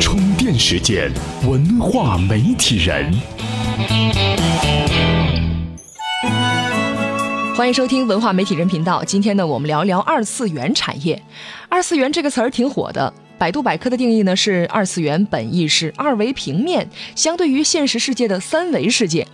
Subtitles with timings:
[0.00, 1.12] 充电时间，
[1.46, 3.12] 文化媒体人。
[7.54, 9.04] 欢迎收听文化媒体人频道。
[9.04, 11.22] 今天呢，我们聊聊二次元产业。
[11.68, 13.12] 二次元这个词儿挺火的。
[13.36, 19.26] 百度百科的定义呢是：二次元本意是二维平面，相对于现实世界的三维世界。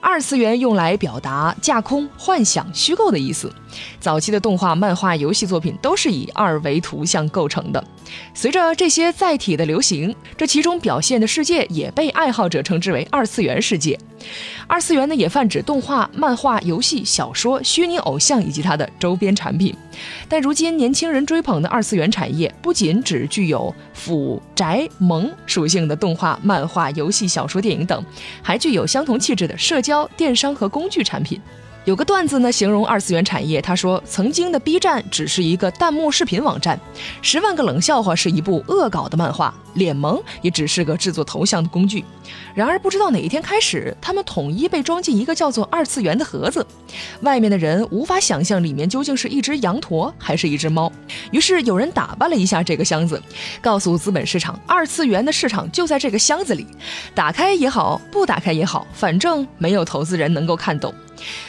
[0.00, 3.52] 二次元用来表达架空、幻想、虚构的意思。
[3.98, 7.82] 早期的动画、漫画、游戏作品都是以二维图像构成的。
[8.34, 13.98] 随着这些载体的流行，这其中表现的世界也被爱好者称之为二次元世界。
[14.66, 19.74] 二次元呢，也泛指动画、漫画、游戏、小说、虚拟偶像以及它的周边产品。
[20.28, 28.02] 但如今年轻人追捧的二次元产业，不仅只具有腐、宅、萌属性的动画、漫画、游戏、小说、电影等，
[28.42, 31.40] 还具有相同气质的社交、电商和工具产品。
[31.84, 33.60] 有个段子呢，形容二次元产业。
[33.60, 36.80] 他说，曾经的 B 站只是一个弹幕视频网站，
[37.20, 42.02] 十万个冷笑话是一部恶搞的漫画，脸萌也只是个制作头像的工具。
[42.54, 46.66] 然而，不知道哪一天开始，他们统一被装进一个叫做二次元的盒子，
[47.20, 50.90] 外面的人无法想象里面究竟是一只羊驼还是一只猫。
[51.32, 53.22] 于是有人打扮了一下这个箱子，
[53.60, 56.66] 告诉资本市场，二次元的市场就在这个箱子里，
[57.14, 60.94] 打开也好，不打开也好，反正没有投资人能够看懂。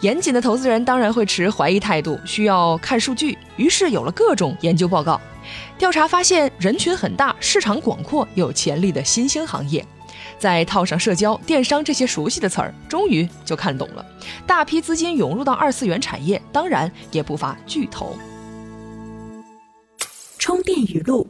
[0.00, 3.36] 严谨的投资人当然会持怀疑态度，需要看数据。
[3.56, 5.20] 于是有了各种研究报告，
[5.78, 9.84] 调查发现人群很大、市场广阔、有潜力的新兴行业。
[10.38, 14.06] 再套上社交、电商这些熟悉的词儿，终于就看懂了。
[14.46, 18.16] 大批资金涌入到二次元产业，当然也不乏巨头。
[20.38, 21.28] 充电语录。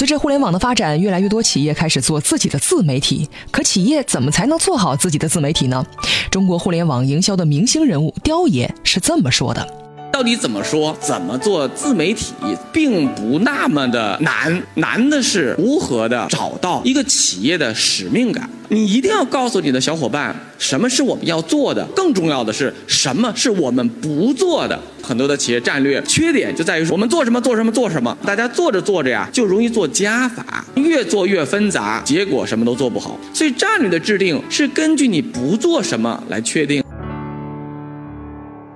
[0.00, 3.28] 随着互联网的发展，越来越多企业开始做自己的自媒体。
[3.50, 5.84] 可企业怎么才能做好自己的自媒体呢？
[6.30, 9.79] 中国互联网营销的明星人物刁爷是这么说的。
[10.20, 10.94] 到底怎么说？
[11.00, 12.34] 怎么做自媒体，
[12.70, 18.46] 并不那么的难，难的是如何的找到一个企业的使命感。
[18.68, 24.78] 你一定要告诉你的小伙伴，什么是我们要做的，更重要的是什么是我们不做的。
[25.02, 33.18] 很多的企业战略缺点就在于说，我们做什么做什么做什么，大家做着做着呀，就容易做加法，越做越纷杂，结果什么都做不好。
[33.32, 36.84] 所以战略的制定是根据你不做什么来确定。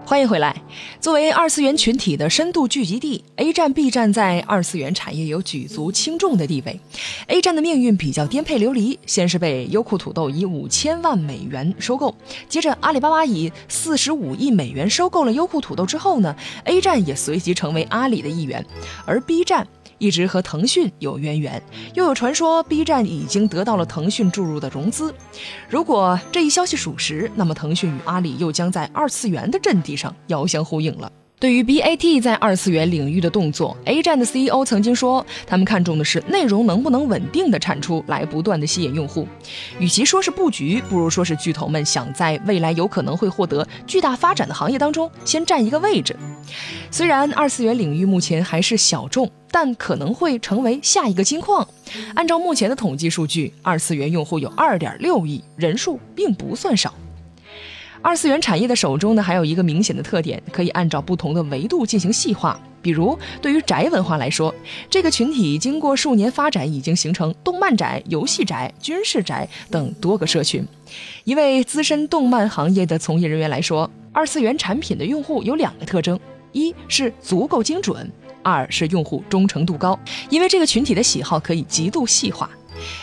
[0.06, 0.54] 欢迎回来。
[1.00, 6.78] 作为二次元群体的深度聚集地，A 站、B 站在二次元产业有举足轻重的地位。
[7.28, 12.14] A 站的命运比较颠沛流离，先是被优酷土豆以五千万美元收购，
[12.50, 18.64] 接着阿里巴巴以四十五亿美元收购了优酷土豆之后呢，A 站也随即成为阿里的一员，
[19.06, 19.66] 而 B 站。
[19.98, 21.62] 一直和腾讯有渊源，
[21.94, 25.14] 又有传说 B 站已经得到了腾讯注入的融资。
[25.68, 31.10] 如果这一消息属实，那么腾讯与阿里又将在二次元的阵地上遥相呼应了。
[31.44, 39.28] 对于 BAT 在二次元领域的动作，A 站的 CEO 曾经说，他们看重的是内容能不能稳定的产出来，不断的吸引用户。
[39.78, 46.16] 与其说是布局，不如说是巨头们想在未来有可能会获得巨大发展的行业当中先占一个位置。
[46.90, 51.68] 虽然二次元领域目前还是小众，但可能会成为下一个金矿。
[52.14, 56.94] 按照目前的统计数据，二次元用户有2.6亿，人数并不算少。
[58.04, 62.60] 二次元产业的手中呢，还有一个明显的特点，可以按照不同的维度进行细化。
[62.82, 64.54] 比如，对于宅文化来说，
[64.90, 70.62] 这个群体经过数年发展，已经形成动漫宅、游戏宅、军事宅等多个社群。
[71.24, 76.20] 一位资深动漫行业的从业人员来说，二次元产品的用户有两个特征：
[76.52, 79.98] 一是足够精准，二是用户忠诚度高，
[80.28, 82.50] 因为这个群体的喜好可以极度细化。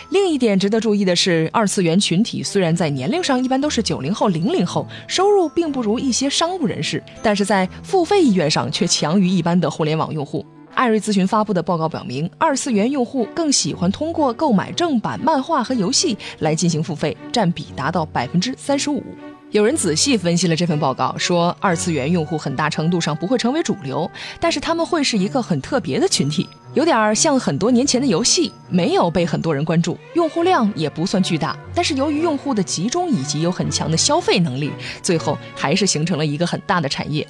[0.10, 10.46] 另一点值得注意的是，二次元群体虽然在年龄上一般都是九零后、零零后，收入并不如一些商务人士，但是在付费意愿上却强于一般的互联网用户。
[10.74, 19.04] 艾瑞咨询发布的报告表明，二次元用户更喜欢通过购买正版漫画和游戏来进行付费，占比达到百分之三十五。
[19.52, 24.10] 有人仔细分析了这份报告，说二次元用户很大程度上不会成为主流，
[24.40, 34.72] 但是他们会是一个很特别的群体，有点像很多年前的游戏，没有被很多人关注，用户量也不算巨大，但是由于用户的集中以及有很强的消费能力，
[35.04, 37.28] 最后还是形成了一个很大的产业。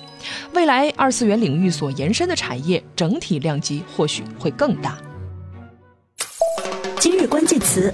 [0.53, 4.97] 未来二次元领域所延伸的产业整体量级或许会更大。
[6.99, 7.91] 今日关键词。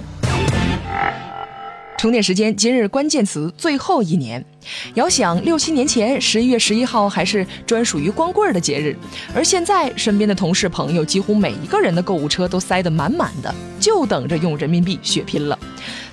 [1.98, 4.42] 充电时间，今日关键词最后一年。
[4.94, 8.96] 遥想六七年前，十一月十一号还是专属于光棍的节日，
[9.34, 15.58] 而现在身边的同事朋友几乎每一个人的购物车都塞得满满的，就等着用人民币血拼了。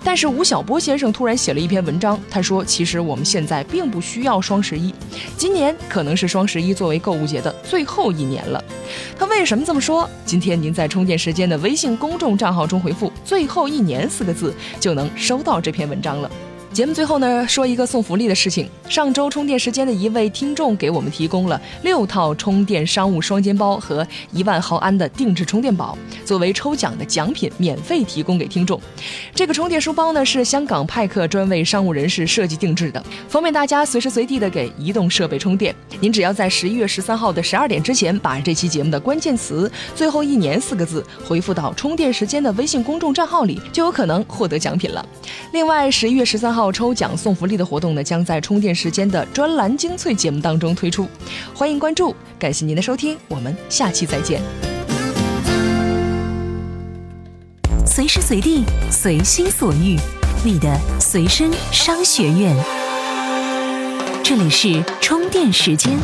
[0.05, 4.93] 但是吴晓波先生突然写了一篇文章，他说：“其实我们现在并不需要双十一，
[5.35, 8.63] 今年可能是双十一作为购物节的最后一年了。”
[9.17, 10.07] 他为什么这么说？
[10.23, 16.29] 今天您在充电时间的微信公众账号中回复“最后一年”四个字，就能收到这篇文章了。
[16.75, 18.69] 节目最后呢，说一个送福利的事情。
[18.89, 28.77] 上周充电时间的一位听众给我们提供了六套充电商务双肩包和一万毫安的定制充电宝，作为抽奖的奖品，免费提供给听众。
[29.33, 35.73] 这个充电书包呢，是香港派克专为商务人士设计定制的，方便大家随时随地的给移动设备充电。
[36.01, 45.07] 您只要在十一月十三号的十二点之前，把这期节目的关键词“最后一年”四个字回复到充电时间的微信公众账号里，就有可能获得奖品了。
[45.53, 46.64] 另外，十一月十三号。
[46.71, 51.07] 抽奖送福利的活动呢，将在充电时间的专栏精粹节目当中推出，
[51.53, 52.15] 欢迎关注。
[52.37, 54.41] 感谢您的收听，我们下期再见。
[57.85, 59.97] 随时随地，随心所欲，
[60.43, 62.55] 你的随身商学院。
[64.21, 65.97] 这里是充电时间。